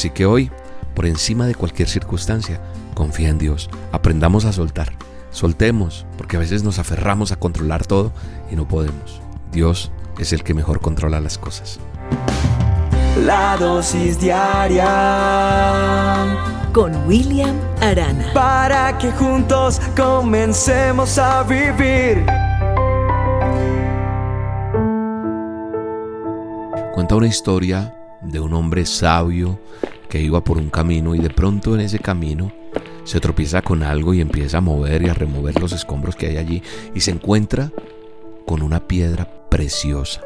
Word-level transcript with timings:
Así 0.00 0.08
que 0.08 0.24
hoy, 0.24 0.50
por 0.94 1.04
encima 1.04 1.46
de 1.46 1.54
cualquier 1.54 1.86
circunstancia, 1.86 2.58
confía 2.94 3.28
en 3.28 3.36
Dios. 3.36 3.68
Aprendamos 3.92 4.46
a 4.46 4.52
soltar. 4.54 4.94
Soltemos, 5.30 6.06
porque 6.16 6.38
a 6.38 6.40
veces 6.40 6.62
nos 6.62 6.78
aferramos 6.78 7.32
a 7.32 7.36
controlar 7.36 7.84
todo 7.84 8.10
y 8.50 8.56
no 8.56 8.66
podemos. 8.66 9.20
Dios 9.52 9.92
es 10.18 10.32
el 10.32 10.42
que 10.42 10.54
mejor 10.54 10.80
controla 10.80 11.20
las 11.20 11.36
cosas. 11.36 11.80
La 13.26 13.58
dosis 13.58 14.18
diaria 14.18 14.88
con 16.72 16.96
William 17.06 17.60
Arana. 17.82 18.32
Para 18.32 18.96
que 18.96 19.12
juntos 19.12 19.82
comencemos 19.94 21.18
a 21.18 21.42
vivir. 21.42 22.24
Cuenta 26.94 27.16
una 27.16 27.26
historia 27.26 27.94
de 28.22 28.40
un 28.40 28.54
hombre 28.54 28.86
sabio 28.86 29.58
que 30.10 30.20
iba 30.20 30.44
por 30.44 30.58
un 30.58 30.68
camino 30.68 31.14
y 31.14 31.18
de 31.18 31.30
pronto 31.30 31.74
en 31.74 31.80
ese 31.80 31.98
camino 31.98 32.52
se 33.04 33.20
tropieza 33.20 33.62
con 33.62 33.82
algo 33.82 34.12
y 34.12 34.20
empieza 34.20 34.58
a 34.58 34.60
mover 34.60 35.02
y 35.02 35.08
a 35.08 35.14
remover 35.14 35.58
los 35.58 35.72
escombros 35.72 36.16
que 36.16 36.26
hay 36.26 36.36
allí 36.36 36.62
y 36.94 37.00
se 37.00 37.12
encuentra 37.12 37.72
con 38.44 38.60
una 38.62 38.86
piedra 38.86 39.30
preciosa. 39.48 40.20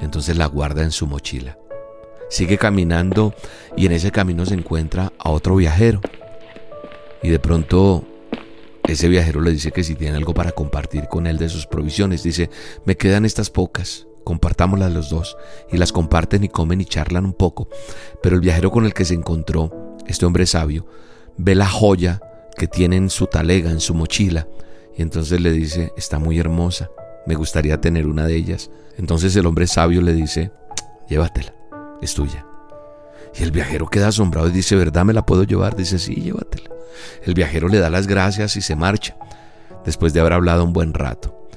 Entonces 0.00 0.36
la 0.36 0.46
guarda 0.46 0.84
en 0.84 0.92
su 0.92 1.06
mochila. 1.06 1.58
Sigue 2.30 2.58
caminando 2.58 3.34
y 3.76 3.86
en 3.86 3.92
ese 3.92 4.12
camino 4.12 4.44
se 4.44 4.54
encuentra 4.54 5.12
a 5.18 5.30
otro 5.30 5.56
viajero. 5.56 6.00
Y 7.22 7.30
de 7.30 7.38
pronto 7.38 8.04
ese 8.86 9.08
viajero 9.08 9.40
le 9.40 9.50
dice 9.50 9.72
que 9.72 9.82
si 9.84 9.94
tiene 9.94 10.16
algo 10.16 10.34
para 10.34 10.52
compartir 10.52 11.08
con 11.08 11.26
él 11.26 11.38
de 11.38 11.48
sus 11.48 11.66
provisiones, 11.66 12.22
dice, 12.22 12.50
me 12.84 12.96
quedan 12.96 13.24
estas 13.24 13.50
pocas, 13.50 14.06
compartámoslas 14.28 14.92
los 14.92 15.08
dos. 15.08 15.38
Y 15.72 15.78
las 15.78 15.90
comparten 15.90 16.44
y 16.44 16.48
comen 16.50 16.82
y 16.82 16.84
charlan 16.84 17.24
un 17.24 17.32
poco. 17.32 17.68
Pero 18.22 18.36
el 18.36 18.42
viajero 18.42 18.70
con 18.70 18.84
el 18.84 18.92
que 18.92 19.06
se 19.06 19.14
encontró, 19.14 19.96
este 20.06 20.26
hombre 20.26 20.44
sabio, 20.44 20.86
ve 21.38 21.54
la 21.54 21.66
joya 21.66 22.20
que 22.56 22.66
tiene 22.66 22.96
en 22.96 23.08
su 23.08 23.26
talega, 23.26 23.70
en 23.70 23.80
su 23.80 23.94
mochila. 23.94 24.46
Y 24.96 25.02
entonces 25.02 25.40
le 25.40 25.50
dice, 25.50 25.92
está 25.96 26.18
muy 26.18 26.38
hermosa, 26.38 26.90
me 27.26 27.36
gustaría 27.36 27.80
tener 27.80 28.06
una 28.06 28.26
de 28.26 28.36
ellas. 28.36 28.70
Entonces 28.98 29.34
el 29.36 29.46
hombre 29.46 29.66
sabio 29.66 30.02
le 30.02 30.12
dice, 30.12 30.50
llévatela 31.08 31.54
es 32.02 32.14
tuya. 32.14 32.44
Y 33.34 33.42
el 33.42 33.50
viajero 33.50 33.86
queda 33.86 34.08
asombrado 34.08 34.48
y 34.48 34.52
dice, 34.52 34.76
¿verdad 34.76 35.04
me 35.04 35.12
la 35.12 35.24
puedo 35.24 35.44
llevar? 35.44 35.74
Dice, 35.74 35.98
sí, 35.98 36.16
llévatela. 36.16 36.70
El 37.22 37.34
viajero 37.34 37.68
le 37.68 37.78
da 37.78 37.90
las 37.90 38.06
gracias 38.06 38.56
y 38.56 38.60
se 38.60 38.76
marcha, 38.76 39.16
después 39.84 40.12
de 40.12 40.20
haber 40.20 40.32
hablado 40.32 40.64
un 40.64 40.72
buen 40.72 40.92
rato. 40.92 41.47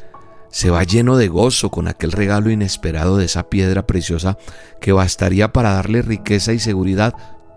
Se 0.51 0.69
va 0.69 0.83
lleno 0.83 1.17
de 1.17 1.29
gozo 1.29 1.71
con 1.71 1.87
aquel 1.87 2.11
regalo 2.11 2.51
inesperado 2.51 3.17
de 3.17 3.25
esa 3.25 3.49
piedra 3.49 3.87
preciosa 3.87 4.37
que 4.79 4.91
bastaría 4.91 5.53
para 5.53 5.73
darle 5.73 6.01
riqueza 6.01 6.53
y 6.53 6.59
seguridad 6.59 7.15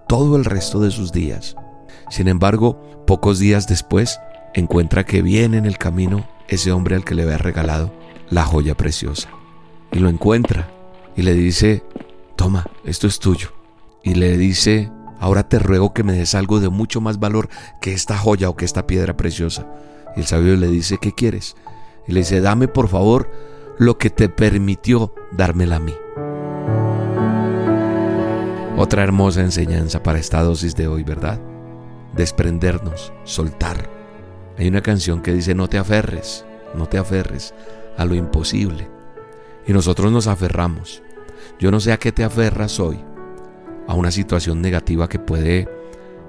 todo 0.09 0.37
el 0.37 0.45
resto 0.45 0.81
de 0.81 0.91
sus 0.91 1.13
días. 1.13 1.57
Sin 2.09 2.29
embargo, 2.29 3.05
pocos 3.07 3.39
días 3.39 3.67
después, 3.67 4.21
encuentra 4.55 5.05
que 5.05 5.23
viene 5.23 5.59
en 5.59 5.67
el 5.67 5.77
camino 5.77 6.29
ese 6.49 6.73
hombre 6.73 6.95
al 6.95 7.05
que 7.05 7.15
le 7.15 7.25
había 7.25 7.39
regalado 7.39 7.93
la 8.31 8.45
joya 8.45 8.77
preciosa. 8.77 9.29
Y 9.93 9.99
lo 9.99 10.09
encuentra 10.09 10.69
y 11.17 11.23
le 11.23 11.35
dice, 11.35 11.83
toma, 12.37 12.67
esto 12.85 13.07
es 13.07 13.19
tuyo. 13.19 13.53
Y 14.03 14.15
le 14.15 14.37
dice, 14.37 14.91
ahora 15.19 15.49
te 15.49 15.59
ruego 15.59 15.93
que 15.93 16.05
me 16.05 16.13
des 16.13 16.35
algo 16.35 16.61
de 16.61 16.69
mucho 16.69 17.01
más 17.01 17.19
valor 17.19 17.49
que 17.81 17.93
esta 17.93 18.17
joya 18.17 18.49
o 18.49 18.57
que 18.57 18.65
esta 18.65 18.87
piedra 18.87 19.17
preciosa. 19.17 19.67
Y 20.17 20.21
el 20.21 20.27
sabio 20.27 20.57
le 20.57 20.69
dice, 20.69 20.99
¿qué 21.01 21.13
quieres? 21.13 21.57
Y 22.07 22.13
le 22.13 22.21
dice, 22.21 22.41
dame 22.41 22.69
por 22.69 22.89
favor 22.89 23.31
lo 23.79 23.99
que 23.99 24.11
te 24.11 24.29
permitió 24.29 25.15
dármela 25.33 25.77
a 25.77 25.81
mí. 25.81 25.95
Otra 28.77 29.03
hermosa 29.05 29.41
enseñanza 29.41 30.03
para 30.03 30.19
esta 30.19 30.43
dosis 30.43 30.75
de 30.75 30.89
hoy, 30.89 31.05
¿verdad? 31.05 31.41
Desprendernos, 32.15 33.13
soltar. 33.23 33.89
Hay 34.59 34.69
una 34.69 34.83
canción 34.83 35.23
que 35.23 35.33
dice, 35.33 35.55
no 35.55 35.69
te 35.69 35.79
aferres, 35.79 36.45
no 36.75 36.87
te 36.87 36.99
aferres 36.99 37.55
a 37.97 38.05
lo 38.05 38.15
imposible. 38.15 38.89
Y 39.67 39.73
nosotros 39.73 40.13
nos 40.13 40.27
aferramos. 40.27 41.03
Yo 41.59 41.71
no 41.71 41.81
sé 41.81 41.93
a 41.93 41.99
qué 41.99 42.13
te 42.13 42.25
aferras 42.25 42.81
hoy, 42.81 42.99
a 43.87 43.95
una 43.95 44.11
situación 44.11 44.61
negativa 44.61 45.09
que 45.09 45.19
puede 45.19 45.69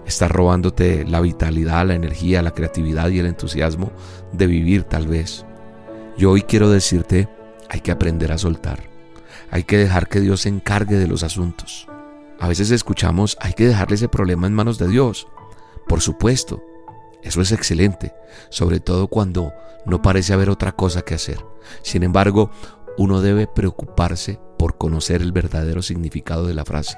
estar 0.05 0.31
robándote 0.31 1.03
la 1.03 1.21
vitalidad, 1.21 1.87
la 1.87 1.95
energía, 1.95 2.41
la 2.41 2.51
creatividad 2.51 3.09
y 3.09 3.19
el 3.19 3.25
entusiasmo 3.25 3.91
de 4.31 4.47
vivir 4.47 4.83
tal 4.83 5.07
vez. 5.07 5.45
Yo 6.17 6.31
hoy 6.31 6.43
quiero 6.43 6.69
decirte, 6.69 7.27
hay 7.69 7.81
que 7.81 7.91
aprender 7.91 8.31
a 8.31 8.37
soltar. 8.37 8.89
Hay 9.51 9.63
que 9.63 9.77
dejar 9.77 10.07
que 10.07 10.21
Dios 10.21 10.41
se 10.41 10.49
encargue 10.49 10.95
de 10.95 11.07
los 11.07 11.23
asuntos. 11.23 11.87
A 12.39 12.47
veces 12.47 12.71
escuchamos, 12.71 13.37
hay 13.41 13.53
que 13.53 13.67
dejarle 13.67 13.95
ese 13.95 14.07
problema 14.07 14.47
en 14.47 14.53
manos 14.53 14.77
de 14.77 14.87
Dios. 14.87 15.27
Por 15.87 15.99
supuesto, 16.01 16.63
eso 17.21 17.41
es 17.41 17.51
excelente, 17.51 18.13
sobre 18.49 18.79
todo 18.79 19.07
cuando 19.07 19.51
no 19.85 20.01
parece 20.01 20.31
haber 20.31 20.49
otra 20.49 20.71
cosa 20.71 21.01
que 21.01 21.15
hacer. 21.15 21.45
Sin 21.81 22.03
embargo, 22.03 22.49
uno 22.97 23.19
debe 23.19 23.45
preocuparse 23.47 24.39
por 24.57 24.77
conocer 24.77 25.21
el 25.21 25.33
verdadero 25.33 25.81
significado 25.81 26.47
de 26.47 26.53
la 26.53 26.63
frase. 26.63 26.97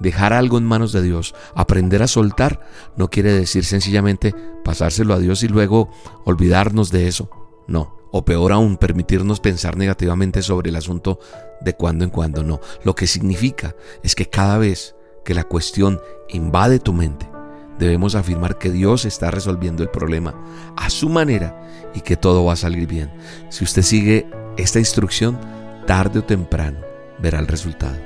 Dejar 0.00 0.34
algo 0.34 0.58
en 0.58 0.64
manos 0.64 0.92
de 0.92 1.00
Dios, 1.00 1.34
aprender 1.54 2.02
a 2.02 2.08
soltar, 2.08 2.60
no 2.96 3.08
quiere 3.08 3.32
decir 3.32 3.64
sencillamente 3.64 4.34
pasárselo 4.64 5.14
a 5.14 5.18
Dios 5.18 5.42
y 5.44 5.48
luego 5.48 5.90
olvidarnos 6.24 6.90
de 6.90 7.08
eso. 7.08 7.30
No. 7.66 7.99
O 8.12 8.24
peor 8.24 8.52
aún, 8.52 8.76
permitirnos 8.76 9.40
pensar 9.40 9.76
negativamente 9.76 10.42
sobre 10.42 10.70
el 10.70 10.76
asunto 10.76 11.20
de 11.60 11.74
cuando 11.74 12.04
en 12.04 12.10
cuando 12.10 12.42
no. 12.42 12.60
Lo 12.84 12.94
que 12.94 13.06
significa 13.06 13.74
es 14.02 14.14
que 14.14 14.26
cada 14.26 14.58
vez 14.58 14.96
que 15.24 15.34
la 15.34 15.44
cuestión 15.44 16.00
invade 16.28 16.78
tu 16.78 16.92
mente, 16.92 17.30
debemos 17.78 18.14
afirmar 18.14 18.58
que 18.58 18.70
Dios 18.70 19.04
está 19.04 19.30
resolviendo 19.30 19.82
el 19.82 19.90
problema 19.90 20.34
a 20.76 20.90
su 20.90 21.08
manera 21.08 21.90
y 21.94 22.00
que 22.00 22.16
todo 22.16 22.44
va 22.44 22.52
a 22.54 22.56
salir 22.56 22.86
bien. 22.86 23.10
Si 23.48 23.64
usted 23.64 23.82
sigue 23.82 24.28
esta 24.56 24.78
instrucción, 24.78 25.38
tarde 25.86 26.20
o 26.20 26.24
temprano 26.24 26.78
verá 27.18 27.38
el 27.38 27.46
resultado. 27.46 27.96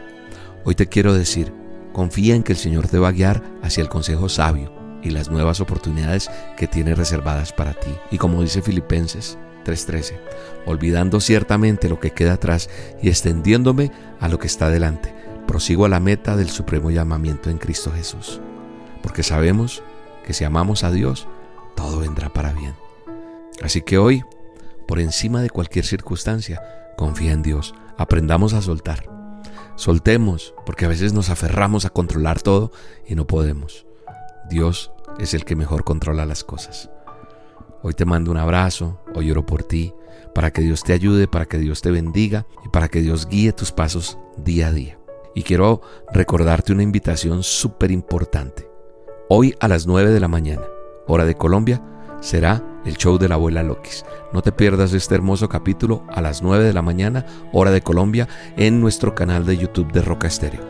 Hoy 0.65 0.75
te 0.75 0.89
quiero 0.89 1.13
decir, 1.13 1.53
confía 1.93 2.35
en 2.35 2.43
que 2.43 2.53
el 2.53 2.59
Señor 2.59 2.89
te 2.89 2.99
va 2.99 3.09
a 3.09 3.13
guiar 3.13 3.43
hacia 3.63 3.83
el 3.83 3.89
consejo 3.89 4.29
sabio 4.29 4.73
y 5.03 5.11
las 5.11 5.31
nuevas 5.31 5.61
oportunidades 5.61 6.31
que 6.57 6.67
tiene 6.67 6.95
reservadas 6.95 7.53
para 7.53 7.75
ti. 7.75 7.91
Y 8.11 8.19
como 8.19 8.43
dice 8.43 8.63
Filipenses 8.63 9.39
3:13, 9.65 10.19
olvidando 10.67 11.21
ciertamente 11.21 11.89
lo 11.89 12.01
que 12.01 12.13
queda 12.13 12.35
atrás 12.35 12.69
y 13.03 13.09
extendiéndome 13.09 13.91
a 14.21 14.29
lo 14.29 14.39
que 14.39 14.47
está 14.47 14.71
delante, 14.71 15.15
prosigo 15.47 15.85
a 15.85 15.89
la 15.89 16.01
meta 16.01 16.37
del 16.37 16.51
supremo 16.51 16.91
llamamiento 16.91 17.51
en 17.51 17.59
Cristo 17.59 17.91
Jesús. 17.95 18.41
Porque 19.03 19.23
sabemos 19.23 19.83
que 20.25 20.33
si 20.33 20.45
amamos 20.45 20.85
a 20.85 20.91
Dios, 20.91 21.27
todo 21.75 22.01
vendrá 22.01 22.33
para 22.33 22.53
bien. 22.53 22.75
Así 23.63 23.83
que 23.83 23.99
hoy, 23.99 24.23
por 24.87 25.01
encima 25.01 25.43
de 25.43 25.51
cualquier 25.51 25.85
circunstancia, 25.85 26.63
confía 26.97 27.33
en 27.33 27.43
Dios 27.43 27.75
Aprendamos 27.97 28.55
a 28.55 28.63
soltar. 28.63 29.09
Soltemos, 29.77 30.55
porque 30.67 30.85
a 30.85 30.89
veces 30.89 31.13
nos 31.13 31.31
aferramos 31.31 31.85
a 31.85 31.91
controlar 31.91 32.43
todo 32.43 32.73
y 33.07 33.15
no 33.15 33.27
podemos. 33.27 33.87
Dios 34.49 34.93
es 35.19 35.35
el 35.35 35.45
que 35.45 35.57
mejor 35.57 35.85
controla 35.85 36.27
las 36.27 36.43
cosas. 36.43 36.91
Hoy 37.87 37.93
te 37.93 38.07
mando 38.07 38.31
un 38.31 38.39
abrazo, 38.39 38.99
hoy 39.15 39.31
oro 39.31 39.45
por 39.45 39.63
ti, 39.63 39.93
para 40.35 40.51
que 40.51 40.63
Dios 40.63 40.83
te 40.85 40.95
ayude, 40.95 41.29
para 41.29 41.45
que 41.45 41.59
Dios 41.59 41.83
te 41.83 41.91
bendiga 41.91 42.47
y 42.65 42.71
para 42.71 42.89
que 42.89 43.03
Dios 43.03 43.29
guíe 43.29 43.53
tus 43.53 43.73
pasos 43.73 44.17
día 44.39 44.69
a 44.69 44.73
día. 44.73 44.99
Y 45.35 45.43
quiero 45.43 45.83
recordarte 46.11 46.73
una 46.73 46.83
invitación 46.83 47.43
súper 47.43 47.91
importante. 47.91 48.67
Hoy 49.29 49.55
a 49.61 49.69
las 49.69 49.87
9 49.87 50.13
de 50.13 50.21
la 50.21 50.29
mañana, 50.29 50.63
hora 51.07 51.27
de 51.27 51.35
Colombia, 51.35 51.83
será 52.21 52.65
el 52.87 52.97
show 52.97 53.19
de 53.19 53.29
la 53.29 53.35
abuela 53.35 53.63
Lokis. 53.63 54.07
No 54.33 54.41
te 54.41 54.51
pierdas 54.51 54.95
este 54.95 55.15
hermoso 55.15 55.51
capítulo 55.51 56.07
a 56.09 56.23
las 56.23 56.41
9 56.41 56.65
de 56.65 56.73
la 56.73 56.81
mañana, 56.81 57.27
hora 57.53 57.71
de 57.71 57.83
Colombia, 57.83 58.29
en 58.57 58.81
nuestro 58.81 59.15
canal 59.15 59.45
de 59.45 59.59
YouTube 59.59 59.93
de 59.93 60.01
Roca 60.01 60.27
Estéreo. 60.27 60.63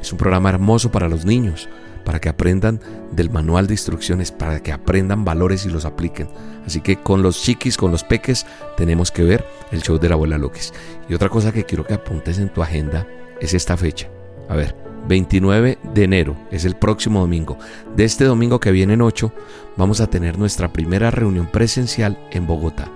Es 0.00 0.12
un 0.12 0.18
programa 0.18 0.50
hermoso 0.50 0.92
para 0.92 1.08
los 1.08 1.24
niños, 1.24 1.68
para 2.04 2.20
que 2.20 2.28
aprendan 2.28 2.80
del 3.12 3.30
manual 3.30 3.66
de 3.66 3.74
instrucciones, 3.74 4.32
para 4.32 4.60
que 4.60 4.72
aprendan 4.72 5.24
valores 5.24 5.66
y 5.66 5.70
los 5.70 5.84
apliquen. 5.84 6.28
Así 6.66 6.80
que 6.80 6.96
con 6.96 7.22
los 7.22 7.42
chiquis, 7.42 7.76
con 7.76 7.90
los 7.90 8.04
peques, 8.04 8.46
tenemos 8.76 9.10
que 9.10 9.24
ver 9.24 9.44
el 9.70 9.82
show 9.82 9.98
de 9.98 10.08
la 10.08 10.14
abuela 10.14 10.38
Lokis. 10.38 10.72
Y 11.08 11.14
otra 11.14 11.28
cosa 11.28 11.52
que 11.52 11.64
quiero 11.64 11.84
que 11.84 11.94
apuntes 11.94 12.38
en 12.38 12.48
tu 12.48 12.62
agenda 12.62 13.06
es 13.40 13.54
esta 13.54 13.76
fecha. 13.76 14.08
A 14.48 14.56
ver, 14.56 14.76
29 15.08 15.78
de 15.94 16.04
enero, 16.04 16.36
es 16.50 16.64
el 16.64 16.76
próximo 16.76 17.20
domingo. 17.20 17.58
De 17.96 18.04
este 18.04 18.24
domingo 18.24 18.60
que 18.60 18.70
viene 18.70 18.94
en 18.94 19.02
8, 19.02 19.32
vamos 19.76 20.00
a 20.00 20.08
tener 20.08 20.38
nuestra 20.38 20.72
primera 20.72 21.10
reunión 21.10 21.46
presencial 21.46 22.18
en 22.30 22.46
Bogotá. 22.46 22.90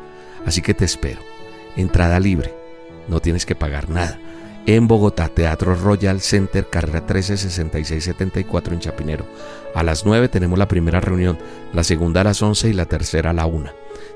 Así 0.44 0.62
que 0.62 0.74
te 0.74 0.84
espero. 0.84 1.20
Entrada 1.76 2.20
libre, 2.20 2.54
no 3.08 3.20
tienes 3.20 3.44
que 3.44 3.54
pagar 3.56 3.90
nada. 3.90 4.18
En 4.68 4.88
Bogotá, 4.88 5.28
Teatro 5.28 5.76
Royal 5.76 6.20
Center, 6.20 6.68
carrera 6.68 6.98
136674 7.02 8.74
en 8.74 8.80
Chapinero. 8.80 9.24
A 9.76 9.84
las 9.84 10.04
9 10.04 10.28
tenemos 10.28 10.58
la 10.58 10.66
primera 10.66 11.00
reunión, 11.00 11.38
la 11.72 11.84
segunda 11.84 12.22
a 12.22 12.24
las 12.24 12.42
11 12.42 12.70
y 12.70 12.72
la 12.72 12.86
tercera 12.86 13.30
a 13.30 13.32
la 13.32 13.46
1. 13.46 13.70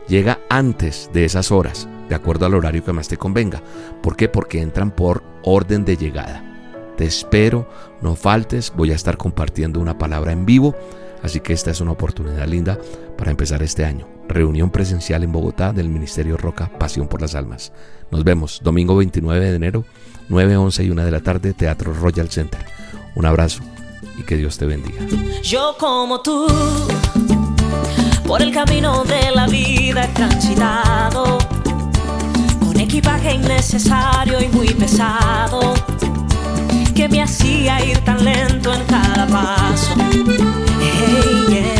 Llega 0.08 0.40
antes 0.48 1.08
de 1.12 1.24
esas 1.24 1.52
horas, 1.52 1.88
de 2.08 2.16
acuerdo 2.16 2.46
al 2.46 2.54
horario 2.54 2.82
que 2.82 2.92
más 2.92 3.06
te 3.06 3.16
convenga. 3.16 3.62
¿Por 4.02 4.16
qué? 4.16 4.28
Porque 4.28 4.60
entran 4.60 4.90
por 4.90 5.22
orden 5.44 5.84
de 5.84 5.96
llegada. 5.96 6.44
Te 6.96 7.04
espero, 7.04 7.68
no 8.02 8.16
faltes, 8.16 8.72
voy 8.74 8.90
a 8.90 8.96
estar 8.96 9.16
compartiendo 9.16 9.78
una 9.78 9.98
palabra 9.98 10.32
en 10.32 10.46
vivo, 10.46 10.74
así 11.22 11.40
que 11.40 11.52
esta 11.52 11.70
es 11.70 11.80
una 11.80 11.92
oportunidad 11.92 12.46
linda 12.46 12.78
para 13.16 13.30
empezar 13.30 13.62
este 13.62 13.84
año. 13.84 14.06
Reunión 14.28 14.70
presencial 14.70 15.22
en 15.24 15.32
Bogotá 15.32 15.72
del 15.72 15.88
Ministerio 15.88 16.36
Roca 16.36 16.70
Pasión 16.78 17.08
por 17.08 17.20
las 17.20 17.34
Almas. 17.34 17.72
Nos 18.10 18.24
vemos 18.24 18.60
domingo 18.62 18.96
29 18.96 19.50
de 19.50 19.56
enero, 19.56 19.84
9, 20.28 20.56
11 20.56 20.84
y 20.84 20.90
1 20.90 21.04
de 21.04 21.10
la 21.10 21.20
tarde, 21.20 21.52
Teatro 21.52 21.92
Royal 21.92 22.30
Center. 22.30 22.64
Un 23.14 23.26
abrazo 23.26 23.62
y 24.16 24.22
que 24.22 24.36
Dios 24.36 24.58
te 24.58 24.66
bendiga. 24.66 25.04
Yo 25.42 25.76
como 25.78 26.20
tú, 26.20 26.46
por 28.26 28.42
el 28.42 28.52
camino 28.52 29.04
de 29.04 29.32
la 29.34 29.46
vida 29.46 30.08
transitado, 30.14 31.38
con 32.60 32.78
equipaje 32.78 33.34
innecesario 33.34 34.40
y 34.40 34.48
muy 34.48 34.68
pesado, 34.68 35.74
que 36.94 37.08
me 37.08 37.22
hacía 37.22 37.84
ir 37.84 37.98
tan 38.04 38.24
lento 38.24 38.72
en 38.72 38.84
cada 38.84 39.26
paso. 39.26 39.94
yeah. 41.50 41.79